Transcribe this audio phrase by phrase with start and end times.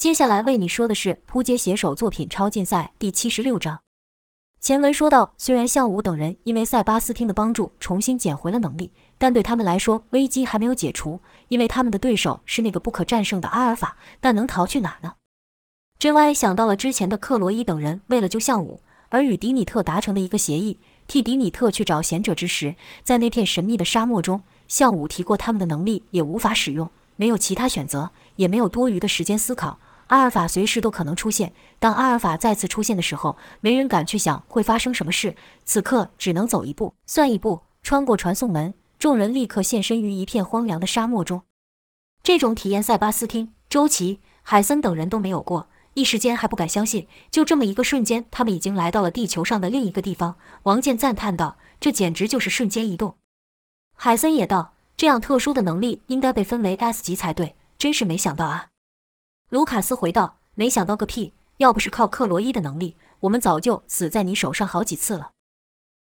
[0.00, 3.80] 接下来为你说的是扑街写手作品超竞赛第七十六章。
[4.58, 13.98] 前文说到，虽然项武等人因为塞巴斯汀的帮助重新捡回了能力，但对他们来说危机还没有解除，因为他们的对手是那个不可战胜的阿尔法。
[14.22, 15.16] 但能逃去哪呢？
[15.98, 18.80] 真歪想到了之前的克罗伊等人为了救项武
[19.10, 20.78] 而与迪米特达成的一个协议，
[21.08, 22.74] 替迪米特去找贤者之时，
[23.04, 29.78] 在那片神秘的沙漠中，项武提过他们的能力也无法使用，没有其他选择，也没有多余的时间思考。
[30.10, 31.52] 阿尔法随时都可能出现。
[31.78, 35.36] 当阿尔法再次出现的时候，没人敢去想会发生什么事。
[35.64, 41.42] 此刻只能走一步算一步，穿过传送门，众人立刻现身于一片荒凉的沙漠中。
[42.24, 47.06] 这种体验，塞巴斯汀、周琦、海森等人都没有过，一时间还不敢相信。
[47.30, 50.34] 就这么一个瞬间，他们已经来到了地球上的另一个地方。
[50.64, 53.14] 王健赞叹道：“这简直就是瞬间移动。”
[53.94, 58.69] 海森也道：“这样特殊的能力应该被分为 S 级才对，真是没想到啊。”
[59.50, 61.32] 卢卡斯回道：“没想到个屁！
[61.56, 65.32] 要不是靠克罗伊的能力，我们早就死在你手上好几次了。”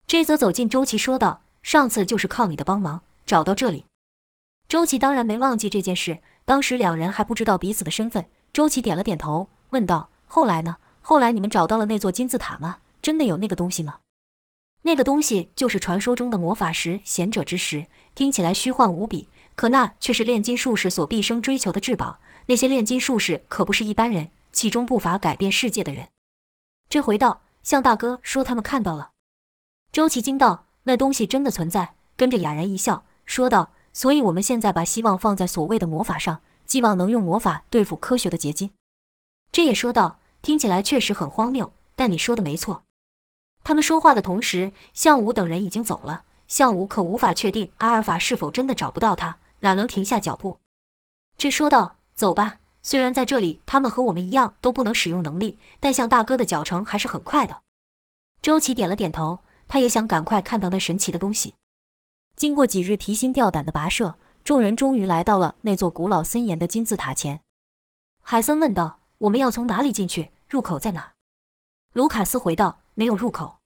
[0.07, 3.85] 这则走近周琦说道：“上次就是靠你的帮忙找到这里。”
[4.69, 8.25] 周琦当然没忘记这件事，当时两人还不知道彼此的身份。
[8.53, 10.77] 周琦点了点头，问道：“后来呢？
[11.01, 12.77] 后来你们找到了那座金字塔吗？
[13.01, 13.97] 真的有那个东西吗？”
[14.83, 22.19] 那个东西就是传说中的魔法石——贤者之石，听起来虚幻无比，可那却是炼金术士所毕生追求的至宝。
[22.47, 26.09] 那些炼金术士可不是一般人，其中不乏改变世界的人。
[26.89, 29.11] 这回道向大哥说他们看到了。
[29.91, 38.71] 周琦惊道：“那东西真的存在？”跟着哑然一笑，说道：“所以我们现在把希望放在所谓的魔法上，希望能用魔法对付科学的结晶。”
[39.51, 42.83] 这也说道：“听起来确实很荒谬，但你说的没错。”
[43.63, 46.25] 他们说话的同时，向武等人已经走了。
[46.47, 50.59] 向武可无法确定阿尔法是否真的找不到他，哪能停下脚步？
[51.37, 51.95] 这说道。
[52.15, 57.61] 走吧，虽然在这里他们和我们一样都不能使用能力，但向大哥的脚程还是很快的。
[58.41, 61.55] 周琦点了点头，他也想赶快看到那神奇的东西。
[62.35, 67.41] 经过几日提心吊胆的跋涉，众人终于来到了那座古老森严的金字塔前。
[68.21, 70.31] 海森问道：“我们要从哪里进去？
[70.49, 71.13] 入口在哪？”
[71.93, 73.57] 卢卡斯回道：“没有入口。”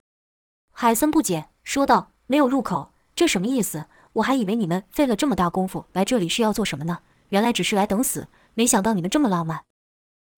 [0.72, 3.86] 海森不解说道：“没有入口，这什么意思？
[4.14, 7.00] 我还以为你们费了这么大功夫来这里是要做什么呢？
[7.30, 9.66] 原来只是来等死。”没想到你们这么浪漫。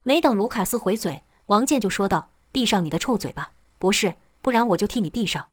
[0.03, 5.47] 没等卢卡斯回嘴，王健就说道：“闭上你的臭嘴吧，博士，不然我就替你闭上。”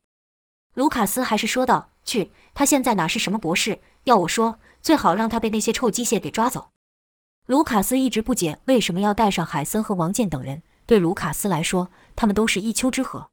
[0.74, 3.80] 卢卡斯还是说道：“去，他现在哪是什么博士？
[4.02, 6.70] 要我说，最好让他被那些臭机械给抓走。”
[7.46, 10.64] 卢卡斯一直不解为什么要带上海森和王健等人。
[10.86, 13.28] 对卢卡斯来说，他们都是一丘之貉。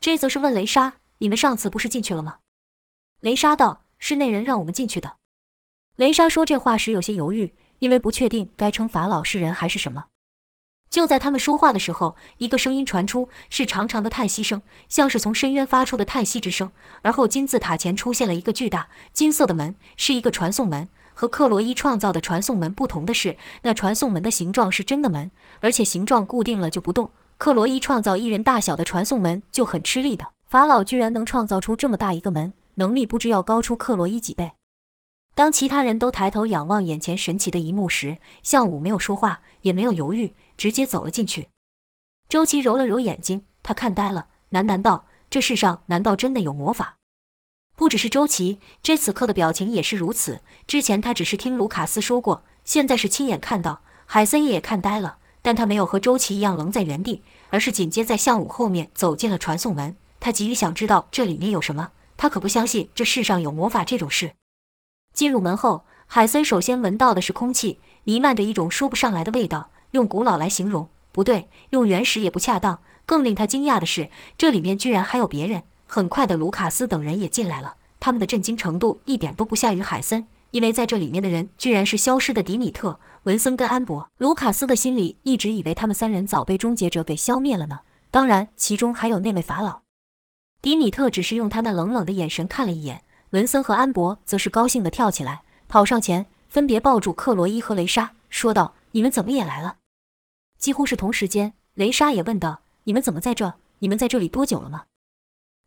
[0.00, 2.38] 这则是问雷莎：“你们上次不是进去了吗？”
[3.20, 5.17] 雷莎道：“是那人让我们进去的。”
[5.98, 7.52] 雷莎说这话时有些犹豫。
[7.80, 10.06] 因为不确定该称法老是人还是什么，
[10.90, 16.72] 就在他们说话的时候，一个声音传出，是长长的叹息声，像是从深渊发出的叹息之声。
[17.02, 20.88] 而后金字塔前出现了一个巨大金色的门，是一个传送门。
[21.14, 25.30] 和克罗伊创造的传送门不同的是，那传送门的形状是真的门，
[25.60, 27.12] 而且形状固定了就不动。
[27.36, 34.50] 克罗伊创造一人大小的传送门就很吃力的，法老居然能创造出这么大一个门，能力不知要高出克罗伊几倍。
[35.38, 41.46] 当其他人都抬头仰望眼前神奇的一幕时，项武没有说话，也没有犹豫，直接走了进去。
[42.28, 46.96] 周琦揉了揉眼睛，他看呆了，喃喃道：“这世上难道真的有魔法？”
[47.78, 50.40] 不只是周琦，这此刻的表情也是如此。
[50.66, 53.82] 之前他只是听卢卡斯说过，现在是亲眼看到。
[54.06, 59.94] 海森也看呆了，但他没有和周琦一样愣在原地，而是紧接在项武后面走进了传送门。
[60.18, 64.32] 他急于想知道这里面有什么，他可不相信这世上有魔法这种事。
[65.18, 69.70] 进入门后，海森首先闻到的是空气，弥漫着一种说不上来的味道。
[69.90, 72.78] 用古老来形容不对，用原始也不恰当。
[73.04, 75.64] 更令他惊讶的是，这里面居然还有别人。
[75.88, 84.08] 很快的，卢卡斯等人也进来了，他们的震惊程度一点都不下于海森，因为在这里面的人居然是消失的迪米特、文森跟安博。
[84.18, 87.80] 卢卡斯的心里一直以为他们三人早被终结者给消灭了呢。
[88.12, 89.80] 当然，其中还有那位法老。
[90.62, 93.02] 迪米特只是用他那冷冷的眼神看了一眼。
[93.30, 99.76] 文森和安博则是高兴地跳起来，跑上前，分别抱住克罗伊和雷莎，说道：“你们怎么也来了？”
[100.58, 103.54] 几乎是同时间，雷莎也问道：“你们怎么在这？
[103.80, 104.84] 你们在这里多久了吗？”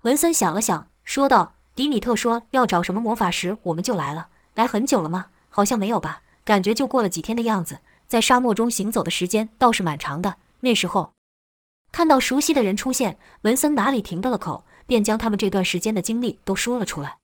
[0.02, 4.30] 文森想了想，说道：“迪米特说要找什么魔法石，我们就来了。
[4.56, 5.28] 来很久了吗？
[5.50, 7.82] 好像没有吧，感觉就过了几天的样子。
[8.08, 10.38] 在沙漠中行走的时间倒是蛮长的。
[10.62, 11.14] 那时候，
[11.92, 17.18] 看到熟悉的人出现，文森哪里停得了口，便将他们这段时间的经历都说了出来。”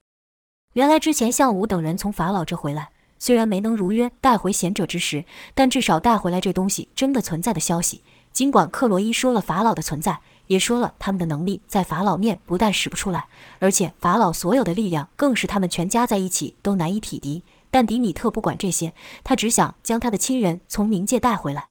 [0.78, 5.26] 原来之前向武等人从法老这回来，虽然没能如约带回贤者之石，
[5.56, 8.04] 但至少带回来这东西真的存在的消息。
[8.32, 13.26] 尽管克罗伊说了法老的存在，也说了他们的能力在法老面不但使不出来，
[13.58, 17.42] 而且法老所有的力量更是他们全加在一起都难以匹敌。
[17.72, 18.94] 但迪米特不管这些，
[19.24, 21.70] 他只想将他的亲人从冥界带回来。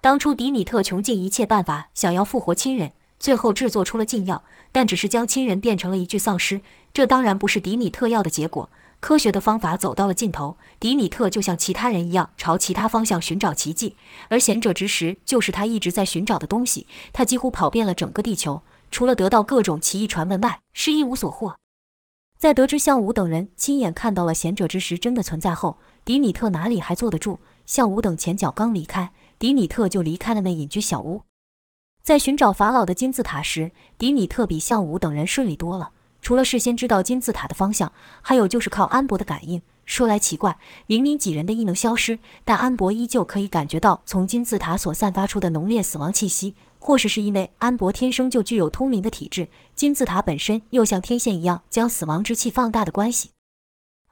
[0.00, 6.62] 当初迪米特穷尽一切办法想要复活亲人，最后制作出了禁药，但只是将亲人变成了一具丧尸。
[6.92, 8.68] 这当然不是迪米特要的结果。
[8.98, 13.96] 科学的方法走到了尽头，迪米特就像其他人一样朝其他方向寻找奇迹，
[14.28, 16.86] 而贤者之石就是他一直在寻找的东西。
[17.12, 21.56] 他几乎跑遍了整个地球，除了得到各种奇异传闻外，是一无所获。
[22.38, 27.38] 在得知项武等人亲眼看到了贤者之石真的存在后，迪米特哪里还坐得住？
[27.64, 31.22] 项武等前脚刚离开，迪米特就离开了那隐居小屋。
[32.02, 35.90] 在寻找法老的金字塔时，迪米特比项武等人顺利多了。
[36.22, 37.92] 除了事先知道金字塔的方向，
[38.22, 39.62] 还有就是靠安博的感应。
[39.84, 40.56] 说来奇怪，
[40.86, 46.54] 明明几人的异能消失，但安博依旧可以感觉到从金字塔所散发出的浓烈死亡气息。
[46.82, 53.32] 或是是因为安博天生就具有通灵的体质，金字塔本身又像天线一样将死亡之气放大的关系。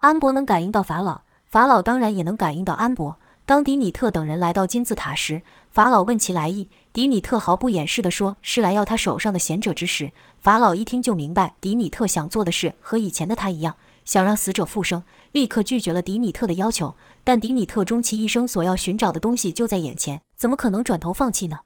[0.01, 3.17] 安博能感应到法老，法老当然也能感应到安博。
[3.47, 6.69] 当迪米特等人来到金字塔时，法老问其来意，
[6.99, 10.11] 迪米特毫不掩饰地说是来要他手上的贤者之石。
[10.41, 16.97] 法老一听就明白，迪米特想做的事和以前的他一样，想让死者复生，立刻拒绝了迪米特的要求。
[17.23, 21.61] 但迪米特终其一生所要寻找的东西就在眼前，怎么可能转头放弃呢？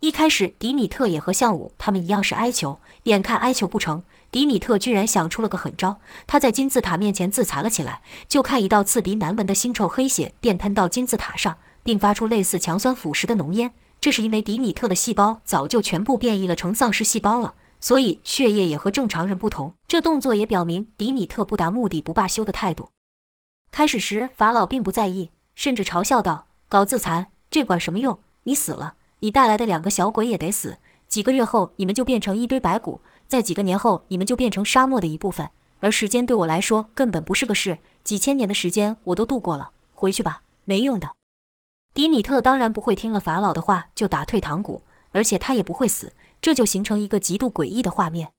[0.00, 4.02] 一开始，迪米特也和向武他们一样是哀求，眼看哀求不成。
[4.32, 8.02] 迪米特居然想出了个狠招，他在金字塔面前自残了起来。
[8.26, 13.72] 就看一道刺鼻难闻的腥臭黑血便喷到金字塔上，并发出类似强酸腐蚀的浓烟。
[14.00, 19.74] 这是因为迪米特的细胞早就全部变异了成丧尸细胞了，所以血液也和正常人不同。
[19.86, 22.88] 这动作也表明迪米特不达目的不罢休的态度。
[23.70, 28.18] 开始时，法老并不在意，甚至嘲笑道：“搞自残，这管什么用？
[28.44, 30.78] 你死了，你带来的两个小鬼也得死。
[31.06, 37.78] 几个月后，你们就变成一堆白骨。”在几个年后，你们就变成沙漠的一部分，而时间对我来说根本不是个事。
[38.02, 41.12] 几千年的时间我都度过了，回去吧，没用的。
[41.92, 48.30] 迪米特当然不会听了法老的话就打退堂鼓，而且他也不会死，这就形成一个极度诡异的画面。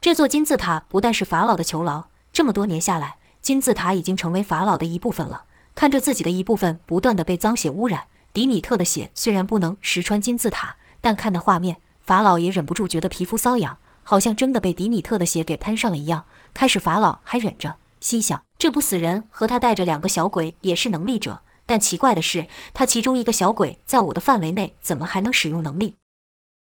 [0.00, 5.44] 这座金字塔不但是法老的囚牢，这么多年下来，金字塔已经成为法老的一部分了。
[5.74, 13.78] 看着自己的一部分不断的被脏血污染，迪米特的血虽然不能石穿金字塔，但看那画面，法老也忍不住觉得皮肤瘙痒。
[14.04, 16.24] 好像真的被迪米特的血给喷上了一样。
[16.54, 25.96] 开始法老还忍着，心想这不死人和他带着两个小鬼也是能力者，但奇怪的是，他其中一个小鬼在我的范围内，怎么还能使用能力？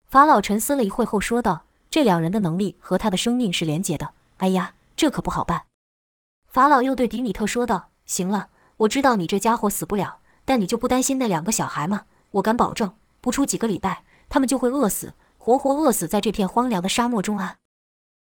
[0.09, 4.09] 法老沉思了一会后说道：“这两人的能力和他的生命是连结的。
[4.39, 5.63] 哎呀，这可不好办。”
[6.51, 12.03] 法老又对迪米特说道：“行了，我知道你这家伙死不了，但你就不担心那两个小孩吗？
[12.31, 17.55] 我敢保证，不出几个礼拜，他们就会饿死。”活活饿死在这片荒凉的沙漠中啊！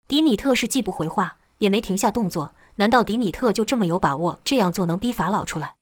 [0.07, 2.53] 迪米特是既不回话，也没停下动作。
[2.75, 5.73] 难道迪米特就这么有把握这样做能逼法老出来？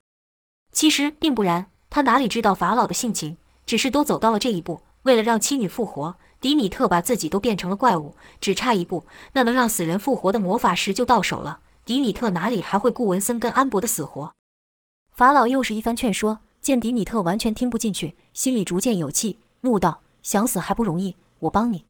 [0.71, 3.37] 其实并不然，他哪里知道法老的性情？
[3.65, 11.59] 只是都走到了这一步，为了让妻女复活，迪米特把自己都变成了怪物，只差一步，那能让死人复活的魔法石就到手了。
[11.83, 14.33] 迪米特哪里还会顾文森跟安博的死活？
[15.11, 21.85] 法老又是一番劝说，见迪米特完全听不进去，心里逐渐有气，怒道：“想死还不容易！”我帮你。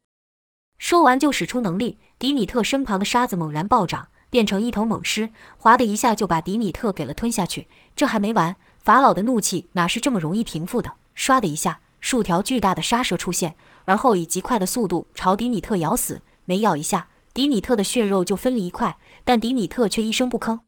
[0.77, 7.67] 说完就使出能力，迪米特身旁的沙子猛然暴涨，变成一头猛狮，哗的一下就把迪米特给了吞下去。
[7.95, 8.55] 这还没完，
[8.87, 10.93] 法老的怒气哪是这么容易平复的？
[11.13, 16.21] 唰的一下，数条巨大的沙蛇出现，而后以极快的速度朝迪米特咬死。
[16.45, 20.61] 每咬一下，迪米特的血肉就分离一块，但迪米特却一声不吭。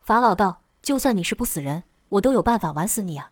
[0.00, 3.30] 法老道：“就算你是不死人，我都有办法玩死你啊！”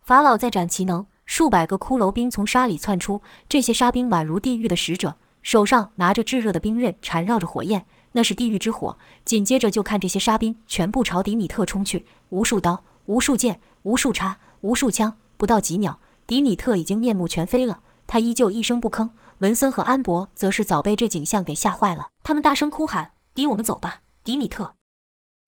[0.00, 1.04] 法老再展其能。
[1.26, 8.96] 数百个骷髅兵从沙里窜出，这些沙兵宛如地狱的使者，手上拿着炙热的冰刃，缠绕着火焰，那是地狱之火。
[9.24, 15.16] 紧接着就看这些沙兵全部朝迪米特冲去，无数刀，无数剑，无数叉，无数枪。
[15.36, 19.10] 不到几秒，迪米特已经面目全非了，他依旧一声不吭。
[19.38, 24.74] 文森和安博则是早被这景象给吓坏了，他们大声哭喊：“迪，我们走吧，迪米特！”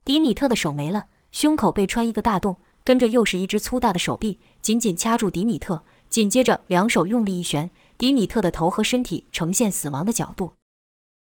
[0.05, 2.59] 迪米特的手没了，胸口被穿一个大洞。
[2.85, 10.53] 跟着又是一只粗大的手臂，紧紧掐住迪米特，紧接着两手用力一旋，迪米特的头和身体呈现死亡的角度。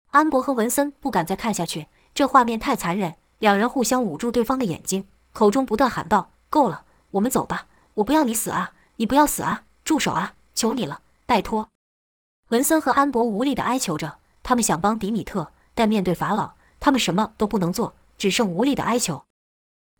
[0.09, 1.85] 安博和文森不敢再看下去，
[2.15, 3.13] 这画面太残忍。
[3.37, 7.67] 两人互相捂住对方的眼睛，口中不断喊道：“够了，我们走吧！
[7.95, 8.73] 我不要你死啊！
[8.97, 9.63] 你不要死啊！
[9.83, 10.33] 住手啊！
[10.53, 11.69] 求你了，拜托！”
[12.49, 19.23] 文森和安博无力地哀求着，他们想帮迪米特，但面对法老，他们什么都不能做，只剩无力的哀求。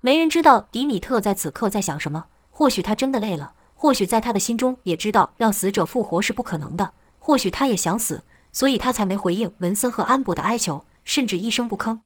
[0.01, 2.25] 没人知道迪米特在此刻在想什么。
[2.49, 6.93] 或许他真的累了，或许在他的心中也知道让死者复活是不可能的。
[7.17, 12.01] 或许他也想死，所以他才没回应文森和安博的哀求，甚至一声不吭。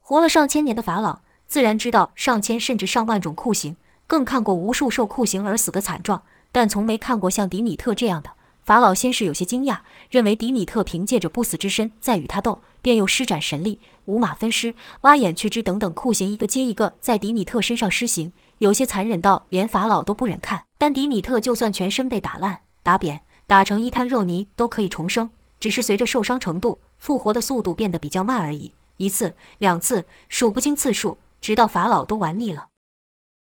[0.00, 3.74] 活了上千年的法老，自然知道上千甚至上万种酷刑，
[4.06, 8.30] 更看过无数受酷刑而死的惨状，但从没看过像迪米特这样的。
[8.62, 9.78] 法老先是有些惊讶，
[10.10, 20.62] 认为迪米特凭借着不死之身在与他斗，便又施展神力，五马分尸、挖眼去肢等等酷刑，一个接一个在迪米特身上施行，有些残忍到连法老都不忍看。
[20.78, 25.28] 但迪米特就算全身被打烂、打扁、打成一滩肉泥，都可以重生，
[25.58, 28.72] 只是随着受伤程度，复活的速度变得比较慢而已。
[28.98, 32.68] 一次、两次，数不清次数，直到法老都玩腻了。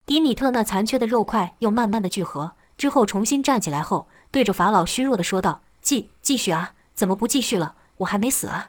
[0.06, 4.08] 迪米特那残缺的肉块又慢慢的聚合，之后重新站起来后。
[4.30, 7.74] 对着法老虚弱的说道：“继继续啊，怎么不继续了？
[7.98, 8.68] 我还没死啊！”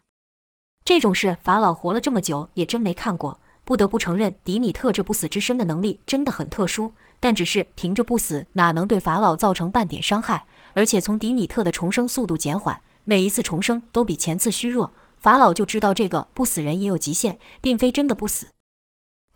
[0.85, 3.39] 这种事法老活了这么久也真没看过。
[3.65, 6.93] 不得不承认，迪米特这不死之身的能力真的很特殊。
[7.19, 10.45] 但只是凭着不死，哪能对法老造成半点伤害？
[10.73, 18.47] 而且从迪米特的重生速度减缓，每一次重生都比前次虚弱，法老就知道这个不死人也有极限，并非真的不死。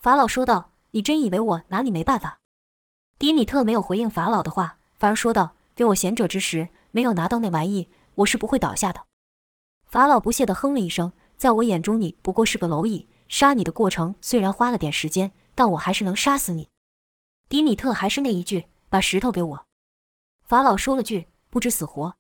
[0.04, 2.42] 法老说道：“你真以为我拿你没办法？”
[3.18, 5.56] 迪米特没有回应法老的话，反而说道。
[5.76, 9.06] 给我贤者之时，没有拿到那玩意，我是不会倒下的。
[9.86, 13.08] 法老不屑地哼了一声，在我眼中，你不过是个蝼蚁。
[13.30, 16.68] 杀你的过程虽然花了点时间，但我还是能杀死你。
[17.48, 19.66] 迪米特还是那一句，把石头给我。
[20.44, 22.14] 法老说了句不知死活，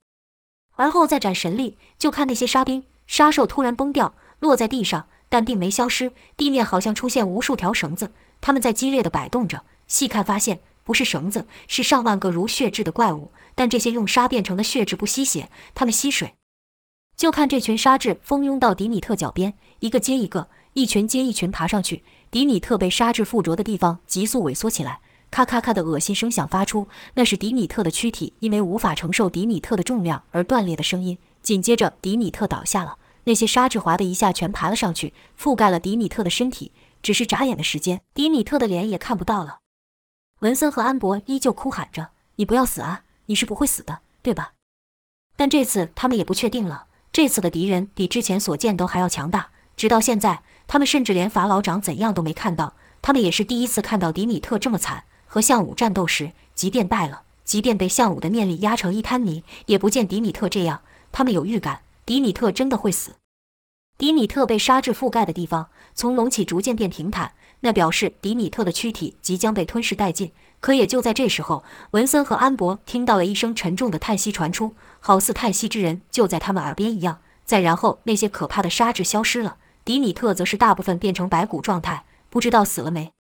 [0.77, 6.11] 而后再展神力，就看那些沙兵、沙兽突然崩掉，落在地上，但并没消失。
[6.37, 9.63] 地面好像出现无数条绳子，它们在激烈的摆动着。
[9.87, 10.59] 细看发现。
[10.83, 13.31] 不是绳子，是上万个如血质的怪物。
[13.55, 16.33] 但这些用沙变成的血质不吸血，它们吸水。
[17.15, 22.03] 就看这群沙质蜂拥到迪米特脚边，一个接一个，一群接一群爬上去。
[22.29, 24.99] 迪米特被沙质附着的地方急速萎缩起来，
[25.31, 31.17] 咔咔咔的恶心声响发出，那是迪米特的躯体因为无法承受迪米特的重量而断裂的声音。
[31.41, 36.71] 紧接着，迪米特倒下了，那些沙质滑的一下全爬了上去，覆盖了迪米特的身体。
[37.01, 39.59] 只是眨眼的时间，迪米特的脸也看不到了。
[40.39, 43.03] 文森和安博依旧哭喊着：“你不要死啊！
[43.25, 44.53] 你是不会死的，对吧？”
[45.35, 46.85] 但这次他们也不确定了。
[47.11, 49.49] 这次的敌人比之前所见都还要强大。
[49.75, 52.75] 直到现在，他们甚至连法老长怎样都没看到。
[53.01, 55.03] 他们也是第一次看到迪米特这么惨。
[55.25, 60.81] 和项武战斗时，即便败了，即便被项武的念力压成一滩泥，也不见迪米特这样。
[61.11, 63.15] 他们有预感，迪米特真的会死。
[63.97, 67.33] 迪米特被沙质覆盖的地方，从隆起逐渐变平坦。
[67.61, 70.33] 那表示迪米特的躯体即将被吞噬殆尽。
[70.59, 77.19] 可也就在这时候，文森和安博听到了一声沉重的叹息传出，好似叹息之人就在他们耳边一样。
[77.45, 83.13] 再然后，那些可怕的沙质消失了，迪米特则是大部分变成白骨状态，不知道死了没。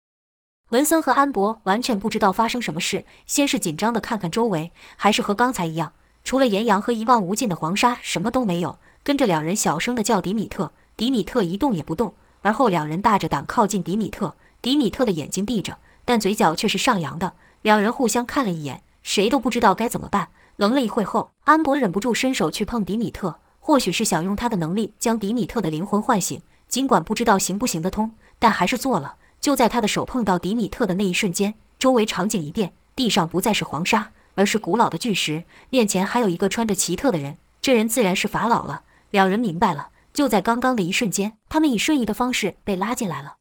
[0.71, 5.93] 文森和安博完全不知道发生什么事，先是紧张地看看周围，还是和刚才一样，
[6.25, 8.79] 除了岩羊和一望无尽的黄沙，什么都没有。
[9.03, 12.15] 跟着两人小声地叫迪米特，迪米特一动也不动。
[12.43, 17.33] 而后两人大着胆靠近迪米特，迪米特的眼睛闭着，但嘴角却是上扬的。
[17.63, 20.29] 两人互相看了一眼，谁都不知道该怎么办。
[20.57, 29.17] 愣了一会后，安博忍不住伸手去碰迪米特，或许是想用他的能力将迪米特的灵魂唤醒，尽管不知道行不行得通，但还是做了。
[29.41, 34.11] 就在他的手碰到迪米特的那一瞬间，周围场景一变，地上不再是黄沙，
[34.41, 38.85] 而是古老的巨石，面前还有一个穿着奇特的人，这人自然是法老了。
[39.11, 39.91] 两人明白了。
[40.15, 43.37] 就在刚刚的一瞬间，他们以瞬移的方式被拉进来了。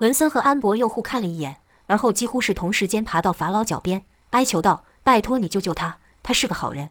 [0.00, 6.90] 文森和安博又互看了一眼，而后几乎是同时间爬到法老脚边，哀求道：“拜托你救救他，他是个好人。”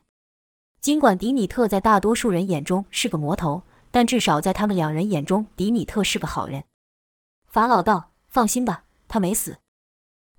[0.82, 6.64] 尽管迪米特在大多数人眼中是个魔头，但至少在他们两人眼中，迪米特是个好人。
[7.48, 9.58] 法老道：“放心吧，他没死。”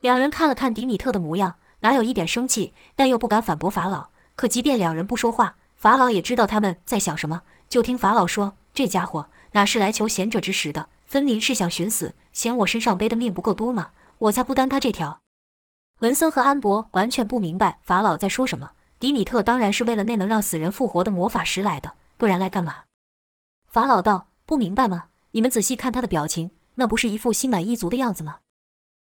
[0.02, 4.08] 两人看了看迪米特的模样，哪有一点生气，但又不敢反驳法老。
[4.37, 7.42] 可即便两人不说话，法老也知道他们在想什么。
[7.68, 13.90] 就听法老说：“这家伙哪是来求贤者之石的，分明是想寻死，嫌我身上背的命不够多吗？
[14.18, 15.20] 我才不担他这条。”
[16.00, 18.72] 文森和安博完全不明白法老在说什么。
[18.99, 22.84] 迪米特当然是为了那能让死人复活的魔法石来的，不然来干嘛？
[23.68, 25.04] 法老道：“不明白吗？
[25.30, 28.38] 你们仔细看他的表情，那不是一副心满意足的样子吗？”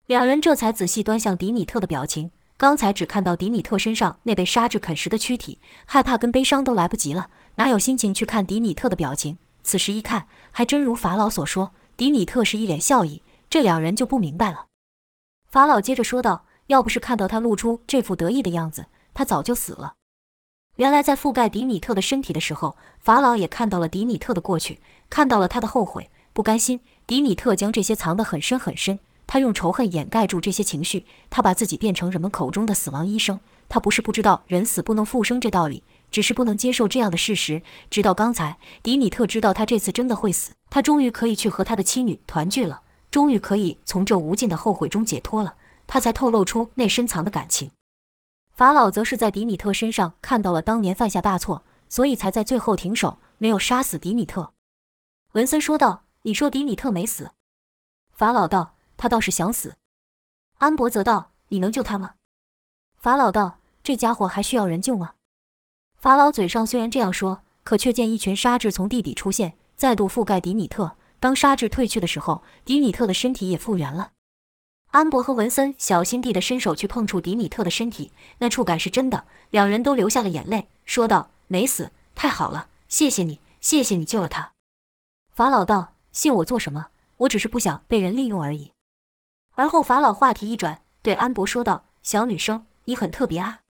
[0.08, 2.32] 两人这才仔细端详迪米特的表情。
[2.58, 9.38] 刚才只看到迪米特身上那被沙质啃食的躯体，害怕跟悲伤都来不及了，哪有心情去看迪米特的表情？
[9.62, 13.22] 此时一看，还真如法老所说，迪米特是一脸笑意。
[13.50, 14.68] 这两人就不明白了。
[15.48, 19.94] 法老接着说道：“要不是看到他露出这副得意的样子，他早就死了。”
[20.78, 26.80] 原来在覆盖迪米特的身体的时候，法老也看到了迪米特的过去，看到了他的后悔、不甘心。
[27.06, 29.00] 迪米特将这些藏得很深很深。
[29.28, 33.40] 他用仇恨掩盖住这些情绪，他把自己变成人们口中的死亡医生。
[33.68, 37.64] 他不是不知道人死不能复生这道理，只是不能接受这样的事实。
[37.90, 45.56] 直到刚才，迪米特知道他这次真的会死，他终于可以去和他的妻女团聚了，终于可以从这无尽的后悔中解脱了，
[45.88, 47.72] 他才透露出那深藏的感情。
[48.54, 54.54] 法老则是在迪米特身上看到了当年犯下大错，所以才在最后停手，没有杀死迪米特。
[55.34, 57.32] 文森说道：“你说迪米特没死？”
[58.16, 59.76] 法老道：“他倒是想死。”
[60.60, 62.16] 安博则道：“你能救他吗？”
[62.98, 65.16] 法老道：“这家伙还需要人救吗？”
[65.98, 70.98] 法老嘴上虽然这样说，可却见一群沙质从地底出现，再度覆盖迪米特。
[71.20, 74.12] 当沙质退去的时候，迪米特的身体也复原了。
[74.92, 84.54] 安博和文森小心地的伸手去碰触迪米特的身体，那触感是真的，两人都流下了眼泪，说道：“没死，太好了，谢谢你，谢谢你救了他。”
[85.34, 86.88] 法老道：“谢我做什么？
[87.18, 88.72] 我只是不想被人利用而已。”
[89.56, 93.62] 而后法老话题一转，对安博说道：“小女生。”你很特别啊，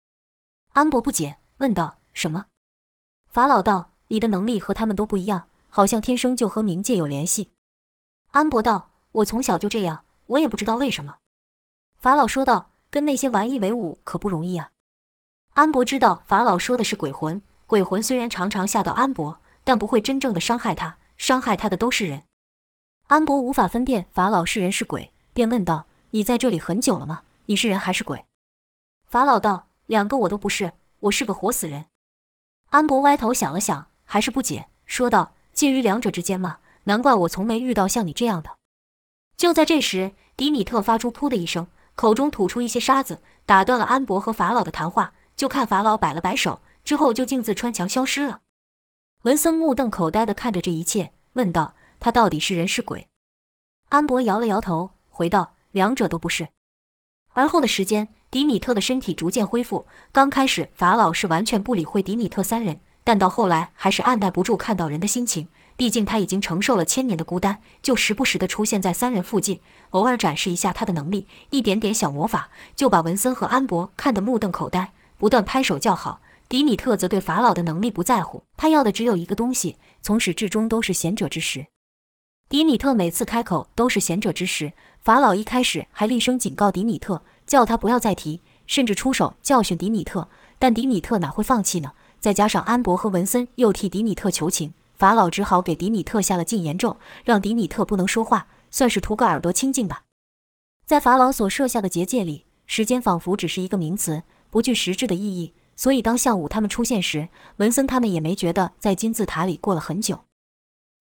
[0.74, 2.46] 安博不解问道：“什么？”
[3.32, 7.52] 法老道：“你的能力和他们都不一样，好像天生就和冥界有联系。”
[8.32, 11.16] 安博道：“我从小就这样，我也不知道为什么。”
[11.96, 14.70] 法老说道：“跟那些玩意为伍可不容易啊。”
[15.54, 22.24] 安博知道法老说的是鬼魂，鬼魂虽然常常吓到安博，但不会真正的伤害他，伤害他的都是人。
[23.06, 27.24] 安博无法分辨法老是人是鬼，便问道：“你在这里很久了吗？
[27.44, 28.24] 你是人还是鬼？”
[29.06, 31.84] 法老道：“两个我都不是，我是个活死人。”
[32.72, 36.60] 安博歪头想了想，还是不解，说道：“介于两者之间吗？
[36.84, 38.56] 难怪我从没遇到像你这样的。”
[39.36, 45.12] 就在这时，迪米特发出“噗”的一声，口中吐出一些沙子，打断了安博和法老的谈话。
[45.36, 48.40] 就看法老摆了摆手，之后就径自穿墙消失了。
[49.24, 53.06] 文森目瞪口呆地看着这一切，问道：“他到底是人是鬼？”
[53.90, 56.48] 安博摇了摇头，回道：“两者都不是。”
[57.32, 58.08] 而后的时间。
[58.28, 59.86] 迪米特的身体逐渐恢复。
[60.12, 65.48] 刚开始，法老是完全不理会迪米特三人，但到后来还是按耐不住看到人的心情。
[65.76, 76.20] 毕竟他已经承受了千年的孤单，就时不时的出现在三人附近，偶尔展示一下他的能力，一点点小魔法，就把文森和安博看得目瞪口呆，不断拍手叫好。
[76.48, 81.66] 迪米特则对法老的能力不在乎，他要的只有一个东西，从始至终都是贤者之石。
[82.48, 87.22] 迪米特每次开口都是贤者之石，法老一开始还厉声警告迪米特。
[87.44, 90.28] 叫他不要再提，甚至出手教训迪米特，
[90.58, 91.92] 但迪米特哪会放弃呢？
[92.20, 100.02] 再加上安博和文森又替迪米特求情，法老只好给迪米特下了禁言咒，让迪米特不能说话，算是图个耳朵清净吧。
[100.84, 105.52] 在法老所设下的结界里，时间仿佛只是一个名词，不具实质的意义。
[105.76, 110.20] 所以当向武他们出现时，文森他们也没觉得在金字塔里过了很久。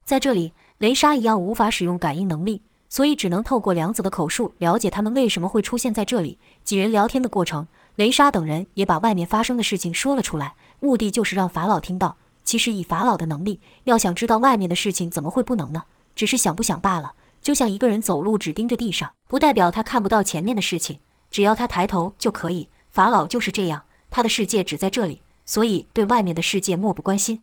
[0.04, 2.62] 在这里，雷莎一样无法使用感应能力。
[2.88, 6.38] 所以只能透过梁子的口述了解他们为什么会出现在这里。
[6.64, 12.16] 几人聊天的过程，雷莎等人也把外面发生的事情说了出来，目的就是让法老听到。
[12.44, 15.84] 其实以法老的能力，要想知道外面的事情，怎么会不能呢？
[16.16, 17.14] 只是想不想罢了。
[17.42, 22.70] 就像一个人走路只盯着地上，不代表他看不到前面的事情，只要他抬头就可以。
[22.92, 27.42] 法老就是这样，他的世界只在这里，所以对外面的世界漠不关心。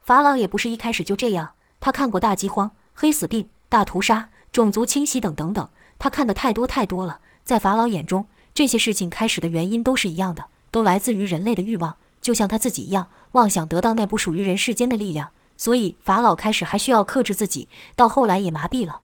[0.00, 1.52] 法老也不是一开始就这样，
[1.84, 4.30] 他看过大饥荒、黑死病、大屠杀。
[4.50, 5.68] 种族清洗等等等，
[5.98, 7.20] 他看的太多太多了。
[7.42, 15.32] 在法老眼中，这些事情开始的原因都是一样的，都来自于人类的欲望，就像他自己一样，妄想得到那不属于人世间的力量。
[15.58, 19.02] 所以法老开始还需要克制自己，到后来也麻痹了。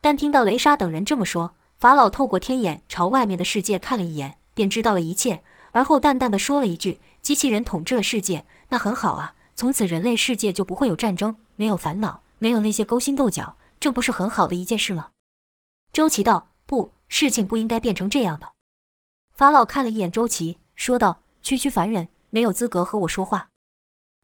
[0.00, 5.44] 但听到雷莎等人这么说，法老透过天眼朝外面的世界看了一眼，便知道了一切。
[5.70, 15.10] 而后淡淡的说了一句：“机器人统治了世界，那很好啊，从此人类世界就不会有战争，没有烦恼，没有那些勾心斗角。”这不是很好的一件事吗？
[15.92, 18.54] 周琦道：“不，事情不应该变成这样的。”
[19.32, 23.50] 法老看了一眼周琦，说道：“区区凡人，没有资格和我说话。”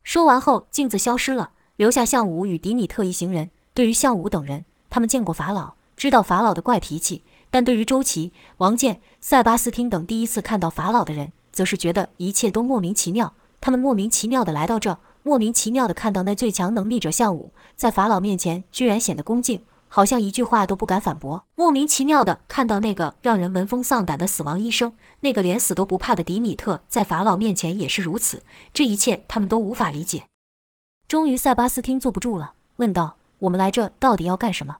[0.02, 3.50] 说完后，镜子消失了，留下项武与迪米特一行人。
[3.72, 7.22] 对于项武等人，他们见过法老，知道法老的怪脾气；
[7.52, 13.34] 但对于周琦、王健、塞巴斯汀等第一次看到法老的人，则是觉得一切都莫名其妙。
[13.60, 14.98] 他们莫名其妙的来到这。
[15.28, 21.44] 莫名其妙的看到那最强能力者项武在法老面前居然显得恭敬，好像一句话都不敢反驳。
[21.54, 28.42] 莫名其妙的看到那个让人闻风丧胆的死亡医生，那个连死都不怕的迪米特在法老面前也是如此。
[28.72, 30.24] 这一切他们都无法理解。
[31.06, 34.78] 终于，塞巴斯汀坐不住了，问道：“我们来这到底要干什么？”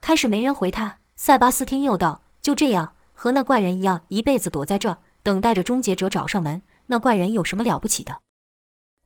[0.00, 0.96] 开始没人回他。
[1.14, 6.62] 塞巴斯汀又道：“就这样，和那怪人一样，一辈子躲在这，等待着终结者找上门。
[6.86, 8.20] 那怪人有什么了不起的？”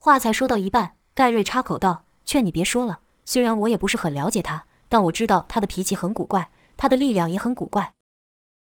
[0.05, 2.99] 话才说到一半，盖瑞插口道：“劝你别说了。
[3.25, 6.51] 虽然我也不是很了解他，但我知道他的脾气很古怪。
[6.77, 7.95] 他的力量也很古怪。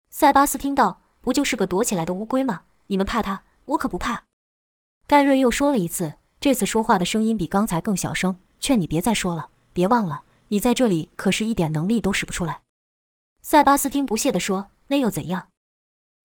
[0.10, 2.64] 塞巴斯听到，不就是个躲起来的乌龟吗？
[2.88, 4.26] 你们怕他，我可不怕。
[5.08, 9.48] 盖瑞又说了一次，这次说话的声音比刚才更小声，劝你别再说了。
[9.72, 12.64] 别忘了，你在这里可是一点能力都使不出来。
[13.42, 15.48] 塞巴斯汀不屑地说：“那又怎样？”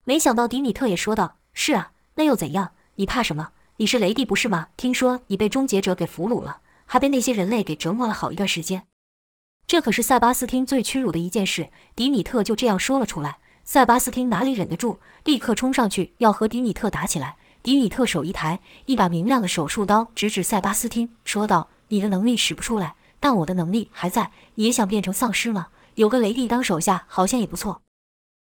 [0.03, 2.73] 没想到迪米特也说道：“是啊，那又怎样？
[2.95, 3.53] 你怕什么？
[3.77, 4.69] 你是雷帝不是吗？
[4.77, 8.83] 听说你被终结者给俘虏了，还被那些人类给折磨了好一段时间。
[9.67, 13.39] 这可是塞巴斯汀最屈辱的一件事。”迪米特就这样说了出来。
[13.65, 17.35] 塞巴斯汀哪里忍得住，立刻冲上去要和迪米特打起来。
[17.61, 24.31] 迪米特手一抬，一把明亮的手术刀直指塞巴斯汀，说道：“你的能力使不出来，但我的能力还在。
[24.53, 25.67] 你也想变成丧尸吗？
[25.95, 27.81] 有个雷帝当手下好像也不错。”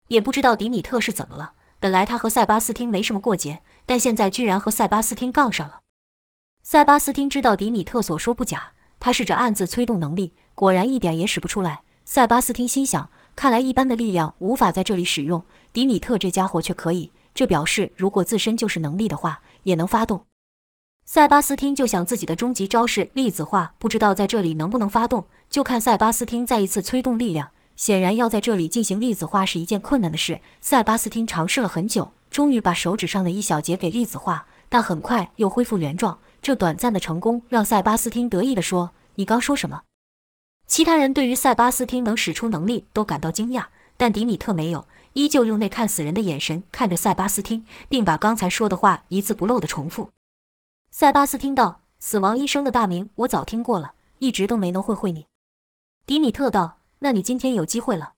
[0.10, 5.82] 也不知道迪米特是怎么了，本来他和塞巴斯汀没什么过节，但现在居然和塞巴斯汀杠上了。
[6.62, 11.82] 塞巴斯汀知道迪米特所说不假，他试着暗自催动能力，果然一点也使不出来。
[12.06, 13.10] 塞巴斯汀心想。
[13.36, 17.12] 看来一般的力量无法在这里使用，迪米特这家伙却可以。
[17.34, 20.26] 这表示如果自身就是能力的话，也能发动。
[21.04, 27.50] 塞巴斯汀就想自己的终极招式粒子化，不知道在这里能不能发动，就看塞巴斯汀再一次催动力量。
[27.76, 30.40] 显然要在这里进行粒子化是一件困难的事。
[30.62, 36.18] 塞巴斯汀尝试了很久，终于把手指上的一小节给粒子化，但很快又恢复原状。
[36.42, 39.84] 这短暂的成功让塞巴斯汀得意地说：“你刚说什么？”
[40.66, 43.68] 其他人对于塞巴斯汀能使出能力都感到惊讶，
[43.98, 50.10] 但迪米特没有，依旧用那看死人的眼神看着塞巴斯汀，并把刚才说的话一字不漏地重复。
[50.90, 55.28] 塞巴斯汀道：“死亡医生的大名我早听过了，一直都没能会会你。”
[56.08, 58.14] 迪米特道：“那你今天有机会了。”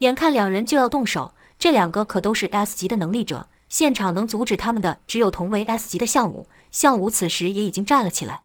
[0.00, 6.48] 眼看两人就要动手，这两个可都是 S 级的能力者，现场能阻止他们的只有同为 S 级的项武。
[6.70, 8.42] 项武此时也已经站了起来。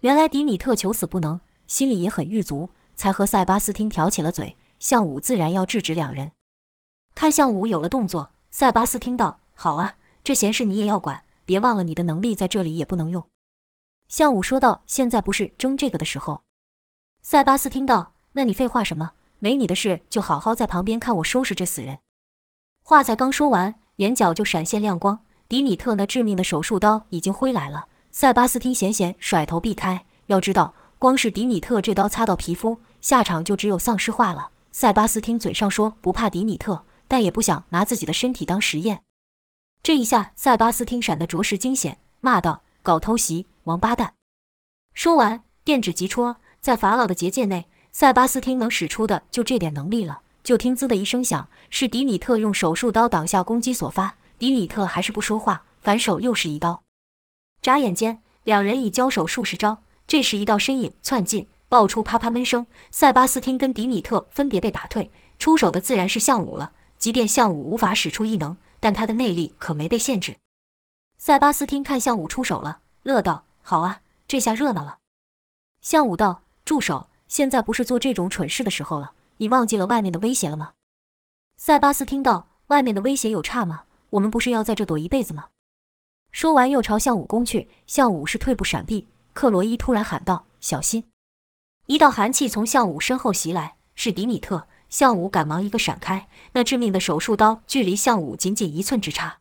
[0.00, 1.40] 原来迪米特求死不能。
[1.68, 4.56] 心里也很狱足，才和塞巴斯汀挑起了嘴。
[4.78, 6.32] 项武自然要制止两人。
[7.14, 11.24] 看项武有了动作，塞巴斯汀道：“好啊，这闲事你也要管？
[11.46, 13.26] 别忘了你的能力在这里也不能用。”
[14.08, 16.42] 项武说道：“现在不是争这个的时候。”
[17.22, 19.12] 塞巴斯汀道：“那你废话什么？
[19.38, 22.00] 没你的事，就好好在旁边看我收拾这死人。”
[22.82, 27.86] 话才刚说完，眼角就闪现亮光，迪米特那致命的手术刀已经挥来了。
[28.10, 30.74] 塞巴斯汀险险甩头避开，要知道。
[30.98, 34.50] 光是迪米特这刀擦到皮肤，下场就只有丧尸化了。
[34.70, 39.02] 塞巴斯汀嘴上说不怕迪米特，但也不想拿自己的身体当实验。
[39.82, 44.14] 这一下，塞巴斯汀闪得着实惊险，骂道：“搞偷袭，王八蛋！”
[44.94, 50.20] 说完，电指急戳，在法老的结界内，塞巴斯汀能使出的就这点能力了。
[50.42, 54.16] 就听“滋”的一声响，是迪米特用手术刀挡下攻击所发。
[54.38, 56.82] 迪米特还是不说话，反手又是一刀。
[57.60, 59.82] 眨眼间，两人已交手数十招。
[60.06, 62.66] 这时，一道身影窜进，爆出啪啪闷声。
[62.90, 66.72] 塞巴斯汀跟迪米特分别被打退，出手的自然是项武了。
[66.98, 70.36] 即便项武无法使出异能，但他的内力可没被限制。
[71.18, 74.98] 塞巴斯汀看向武出手了，乐道：“好啊，这下热闹了。”
[75.80, 77.08] 项武道：“住手！
[77.28, 79.12] 现在不是做这种蠢事的时候了。
[79.38, 80.72] 你忘记了外面的威胁了吗？”
[81.56, 83.84] 塞巴斯听到：“外面的威胁有差吗？
[84.10, 85.48] 我们不是要在这躲一辈子吗？”
[86.32, 87.68] 说完，又朝向武攻去。
[87.86, 89.08] 向武是退步闪避。
[89.32, 91.04] 克罗伊突然喊道：“小心！”
[91.86, 94.66] 一道寒气从向武身后袭来，是迪米特。
[94.88, 99.38] 向武赶忙一个闪开，那致命的手术刀距离向武仅仅一寸之差。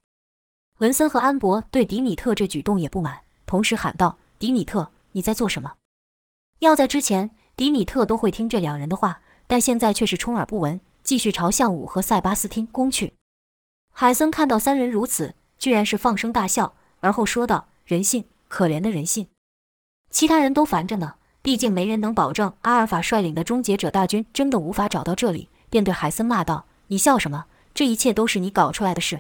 [0.78, 5.74] 文森和安博对迪米特这举动也不满，同时喊道：“迪米特，你在做什么？”
[6.60, 13.16] 要在之前，迪米特都会听这两人的话，但现在却是充耳不闻，继续朝向武和塞巴斯汀攻去。
[13.92, 19.28] 海森看到三人如此，居然是放声大笑，而后说道：“人性，可怜的人性。”
[20.10, 27.48] 其他人都烦着呢，毕竟没人能保证阿尔法率领的终结者大军真的无法找到这里，便对海森骂道：“你笑什么？
[27.74, 29.20] 这一切都是你搞出来的事。”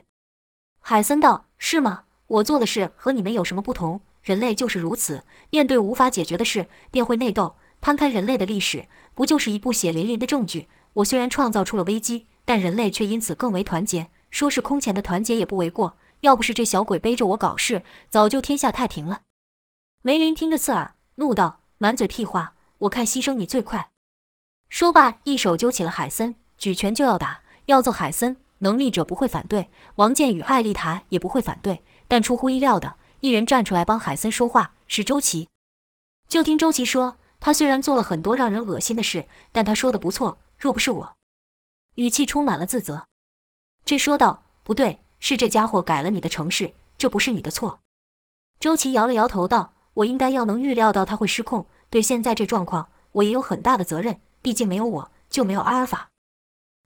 [0.79, 2.03] 海森道：“是吗？
[2.27, 3.99] 我做的事和你们有什么不同？
[4.23, 7.57] 人类就是如此，面对无法解决的事便会内斗。
[7.81, 10.69] 摊开人类的历史，不就是一部血淋淋的证据？
[10.93, 15.97] 我虽然创造出了危机，但人类却因此更为团结，说是空前的团结也不为过。
[16.21, 19.21] 要不是这小鬼背着我搞事，早就天下太平了。”
[20.03, 22.53] 梅林听着刺耳，怒道：“满嘴屁话！
[22.79, 23.89] 我看牺牲你最快。”
[24.69, 28.37] 说罢，一手揪起了海森，举拳就要打，要揍海森。
[28.59, 31.83] 能力者不会反对，王健与艾丽塔也不会反对。
[32.07, 35.47] 但出乎意料的，一人站出来帮海森说话，是周琦。
[36.27, 40.37] 就听周琦说：“他虽然做了很多让人恶心的事，但他说的不错。
[40.57, 41.17] 若不是我，
[41.95, 43.07] 语气充满了自责。”
[43.83, 47.81] 这说道：“不对，是这家伙改了你的城市，这不是你的错。”
[48.61, 49.73] 周琦摇了摇头道。
[49.95, 54.21] 我应该要能预料到他会失控，对现在这状况，我也有很大的责任。
[54.41, 56.07] 毕竟没有我，就没有阿尔法。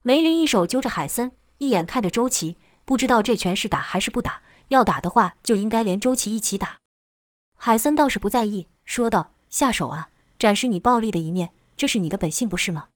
[0.01, 4.41] 梅林一手揪着海森，一眼看着周琦，不知道这拳是打还是不打。
[4.69, 6.79] 要打的话，就应该连周琦一起打。
[7.55, 12.87] 海森倒是不在意，说道：“下手啊，展示你暴力的一面，这是你的本性，不是吗？”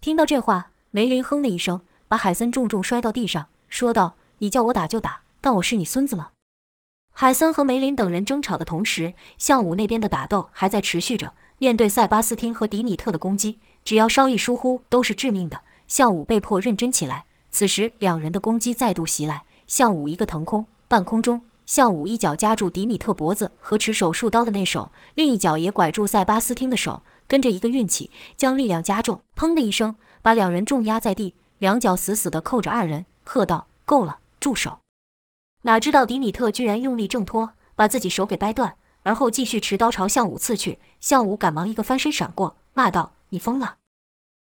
[0.00, 6.30] 听到这话，梅林哼了一声，把海森重重摔到地上，说道：“你叫我打就打，当我是你孙子吗？”
[7.16, 11.32] 海森和梅林等人争吵的同时，向武那边的打斗还在持续着。
[11.58, 15.60] 面对塞巴斯汀和迪米特的攻击，只要稍一疏忽都是致命的。
[15.86, 17.24] 向武被迫认真起来。
[17.50, 20.66] 此时，两人的攻击再度袭来，向武一个腾空。
[20.88, 34.78] 半空中，向武一脚夹住迪米特脖子和持手术刀的那手，另一脚也拐住塞巴斯汀的手，跟着一个运气，将力量加重，砰的一声，把两人重压在地，两脚死死地扣着二人，喝道：“够了，住手！”
[35.62, 40.78] 哪知道迪米特居然用力挣脱，把自己手给掰断，而后继续持刀朝向武刺去。
[41.00, 43.76] 向武赶忙一个翻身闪过，骂道：“你疯了！”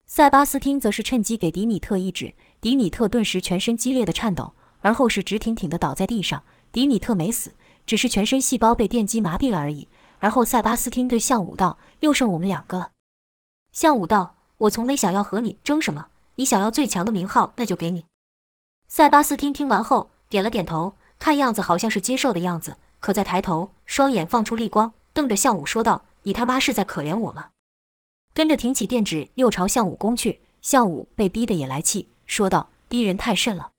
[0.06, 4.52] 塞巴斯汀则是趁机给迪米特一指，迪米特顿时全身激烈的颤抖。
[4.82, 7.52] 而后是直挺挺地倒在地上，迪米特没死，
[7.86, 9.88] 只是全身细胞被电击麻痹了而已。
[10.18, 12.90] 而后塞巴斯汀对向武道：“又剩我们两个了。”
[13.72, 18.04] 向武道：“我从没想要和你争什么，你想要最强的名号，那就给你。”
[18.86, 27.50] 塞巴斯汀听完后点了点头，看样子好像是接受的样子，可再抬头，双眼放出绿光，瞪着向武说道：“你他妈是在可怜我吗？”
[28.34, 30.40] 跟着挺起电指，又朝向武攻去。
[30.60, 33.70] 向武被逼得也来气，说道：“逼人太甚了。”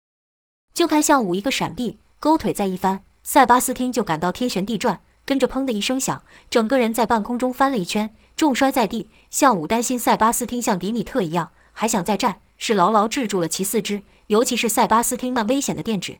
[0.73, 9.10] 就看向武一个闪避，勾腿再一翻，塞巴斯汀就感到天旋地转，跟着砰的一声响，整个人在半空中翻了一圈，重摔在地。
[9.32, 16.20] 向武担心塞巴斯汀像迪米特一样还想再战，是牢牢制住了其四肢，尤其是塞巴斯汀那危险的电指。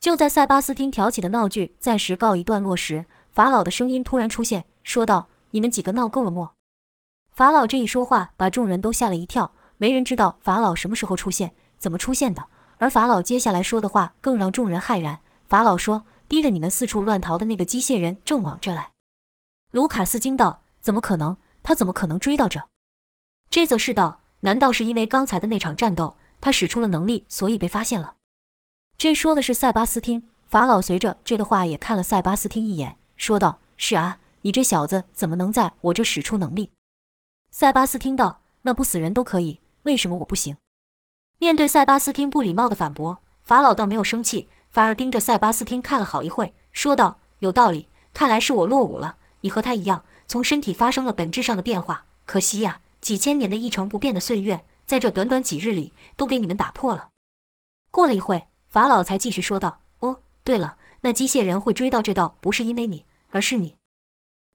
[0.00, 6.50] 就在塞巴斯汀挑起的闹剧暂时告一段落时，法老的声音突然出现，说道：“你们几个闹够了没？”
[7.36, 12.46] 法老这一说话，把众人都吓了一跳，没人知道法老什么时候出现，怎么出现的。
[12.80, 15.20] 而法老接下来说的话更让众人骇然。
[15.46, 18.92] 法老说：“逼着你们四处乱逃的那个机械人正往这来。”
[19.70, 21.36] 卢卡斯惊道：“怎么可能？
[21.62, 22.68] 他怎么可能追到这？”
[23.50, 28.14] 这则是道：“难道是因为刚才的那场战斗，他使出了能力，所以被发现了？”
[28.96, 30.28] 这说的是塞巴斯汀。
[30.48, 36.70] 法老随着这的话也看了塞巴斯汀一眼，说道：“是啊，你这小子怎么能在我这使出能力？”
[37.52, 40.56] 塞巴斯汀道：“那不死人都可以，为什么我不行？”
[41.40, 49.16] 面对塞巴斯汀不礼貌的反驳，法老倒没有生气，反而盯着塞巴斯汀看了好一会，说道：“有道理，看来是我落伍了。
[49.40, 52.04] 你和他一样，从身体发生了本质上的变化。
[52.26, 57.08] 可惜呀，几千年的一成不变的岁月，在这短短几日里都给你们打破了。”
[57.90, 63.76] 过了一会，法老才继续说道：“哦，对了，那机械人会追到这道，不是因为你，而是你。”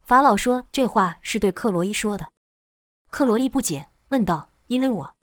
[0.06, 2.28] 法老说这话是对克罗伊说的。
[3.10, 5.16] 克罗伊不解，问道：“因为我？”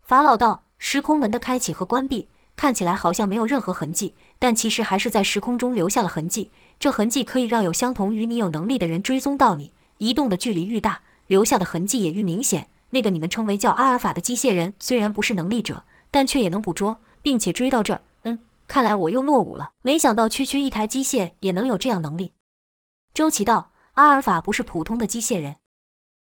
[0.00, 0.63] 法老道。
[0.78, 6.50] 时空门的开启和关闭看起来好像没有任何痕迹，但其实还是在时空中留下了痕迹。
[6.78, 9.72] 这痕迹可以让有相同于你有能力的人追踪到你。
[9.98, 12.68] 移动的距离愈大，留下的痕迹也愈明显。
[12.90, 18.00] 那个你们称为叫阿尔法的机械人，虽然不是能力者，但却也能捕捉并且追到这儿。
[18.22, 19.70] 嗯，看来我又落伍了。
[19.82, 22.32] 没想到区区一台机械也能有这样能力。
[23.12, 25.56] 周琦道：“阿尔法不是普通的机械人。”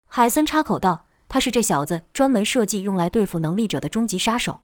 [0.08, 1.05] 海森插口道。
[1.28, 4.62] 他是这小子专门设计用来对付能力者的终极杀手。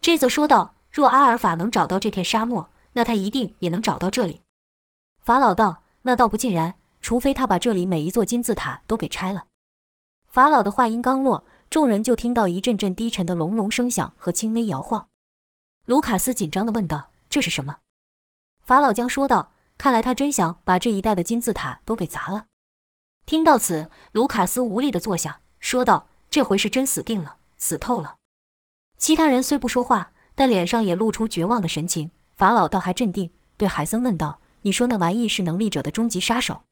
[0.00, 4.42] 这则说道：“若阿尔法能找到这片沙漠，那他一定也能找到这里。”
[5.22, 9.46] 法老道：“那倒不尽然，除非他把这里每一座金字塔都给拆了。”
[10.28, 15.08] 法老的话音刚落，众人就听到一阵阵低沉的隆隆声响和轻微摇晃。
[15.86, 17.78] 卢卡斯紧张地问道：“这是什么？”
[18.64, 22.46] 法老将说道：“看来他真想把这一带的金字塔都给砸了。”
[23.26, 25.40] 听到此，卢卡斯无力地坐下。
[25.64, 28.16] 说道：“这回是真死定了，死透了。”
[29.00, 32.10] 其他人虽不说话，但脸上也露出绝望的神情。
[32.36, 36.64] 法老倒还镇定，对海森问道：“你说那玩意是能力者的终极杀手？”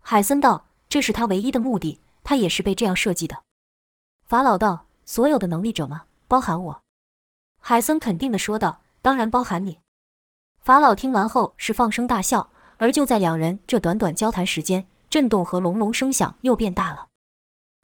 [0.00, 3.42] 海森道：“这是他唯一的目的，他也是被这样设计的。”
[4.24, 6.04] 法老道：“所有的能力者吗？
[6.28, 6.80] 包含我？”
[7.58, 9.80] 海森肯定地说道：“当然包含你。”
[10.62, 17.08] 法老听完后是放声大笑，而就在两人这短短交谈时间，震动和隆隆声响又变大了。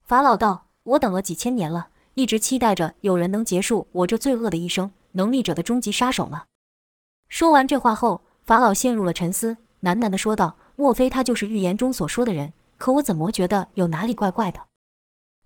[0.08, 6.44] 法老道：“我等了几千年了，一直期待着有人能结束我这罪恶的一生，能力者的终极杀手吗？”
[7.28, 12.54] 说完这话后，法老陷入了沉思，喃喃地说道：“莫非他就是预言中所说的人？
[12.78, 14.58] 可我怎么觉得有哪里怪怪的？”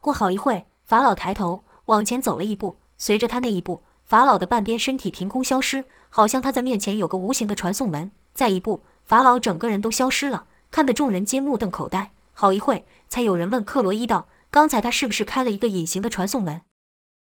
[0.00, 8.12] 过好一会，法老抬头往前走了一步，随着他那一步，法老的半边身体凭空消失，好像他在面前有个无形的传送门。
[8.32, 12.12] 再一步，法老整个人都消失了，看得众人皆目瞪口呆。
[12.32, 14.28] 好一会，才有人问克罗伊道。
[14.52, 16.60] 刚才他是不是开了一个隐形的传送门？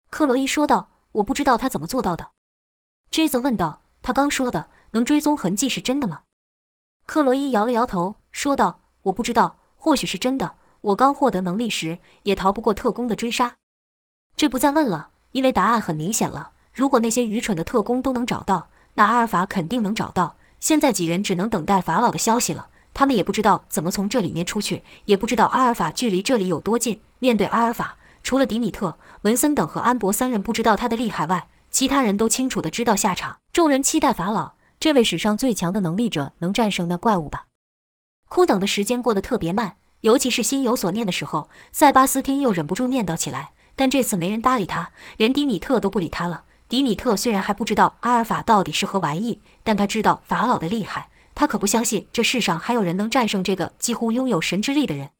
[0.08, 2.30] 克洛伊说道：“我不知道他怎么做到的。”
[3.10, 6.22] 追子问道：“他刚说的能追踪痕迹是真的吗？”
[7.06, 10.54] 克洛伊摇了摇头，说道：“我不知道，或许是真的。
[10.80, 13.56] 我刚获得能力时，也逃不过特工的追杀。
[14.36, 16.52] 这不再问了，因为答案很明显了。
[16.72, 20.36] 如果那些愚蠢的特工都能找到，那阿尔法肯定能找到。
[20.60, 22.68] 现在几人只能等待法老的消息了。
[22.94, 27.00] 他们也不知道怎么从这里面出去，也不知道阿尔法距离这里有多近。
[27.18, 33.38] 面对阿尔法。”除了迪米特、文森等和安博三人不知道他的厉害外，其他人都清楚的知道下场。
[33.52, 37.46] 众人期待法老这位史上最强的能力者能战胜那怪物吧。
[38.28, 43.52] 哭等的时间过得特别慢，尤其是心有所念的时候，塞巴斯汀又忍不住念叨起来。
[43.74, 46.44] 但这次没人搭理他，连迪米特都不理他了。
[46.68, 51.08] 迪米特虽然还不知道阿尔法到底是何玩意，但他知道法老的厉害。
[51.34, 55.10] 他可不相信这世上还有人能战胜这个几乎拥有神之力的人。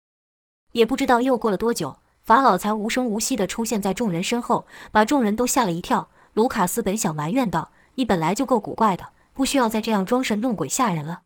[0.79, 1.99] 也不知道又过了多久。
[2.23, 6.09] 法老才无声无息地出现在众人身后，把众人都吓了一跳。
[6.35, 11.23] 卢卡斯本想埋怨道：“你本来就够古怪的，不需要再这样装神弄鬼吓人了。”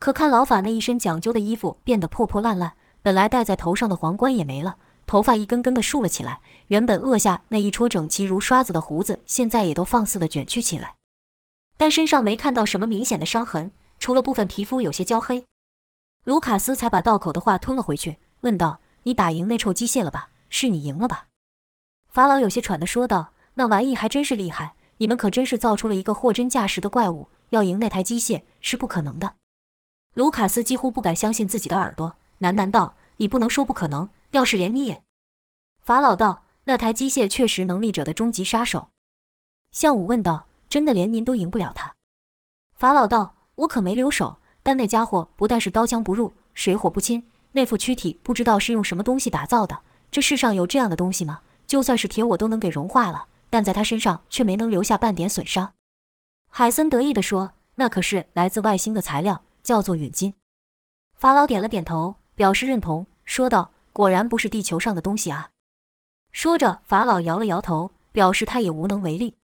[0.00, 6.40] 可看老法那一身讲究的衣服变得破破烂烂，本来戴在头上的皇冠也没了，头发一根根的竖了起来。
[6.68, 10.94] 原本额下那一撮整齐如刷子的胡子，现在也都放肆地卷曲起来。
[11.76, 15.44] 但身上没看到什么明显的伤痕，除了部分皮肤有些焦黑。
[16.24, 18.80] 卢卡斯才把道口的话吞了回去，问道。
[19.06, 20.30] 你打赢那臭机械了吧？
[20.48, 21.26] 是你赢了吧？
[22.08, 27.28] 法老有些喘地说道：“那玩意还真是厉害，你们可真是造出了一个货真价实的怪物。
[27.50, 29.34] 要赢那台机械是不可能的。”
[30.14, 34.08] 卢卡斯几乎不敢相信自己的耳朵，喃喃道：“你不能说不可能。
[34.30, 35.02] 要是连你也……”
[35.84, 38.88] 法老道：“那台机械确实能力者的终极杀手。”
[39.70, 41.94] 项武问道：“真的连您都赢不了他？”
[42.74, 49.78] 法老道：“我可没留手，但那家伙不但是刀枪不入，水火不侵。”那副躯体不知道是用什么东西打造的，
[50.10, 51.40] 这世上有这样的东西吗？
[51.68, 55.72] 就算是铁，我都能给融化了，但在他身上却没能留下半点损伤。
[56.50, 60.34] 海森得意地说：“那可是来自外星的材料，叫做陨金。”
[61.16, 65.50] 法老点了点头，表示认同，说道：“果然不是地球上的东西啊。”
[66.32, 69.36] 说着，法老摇了摇头，表示他也无能为力。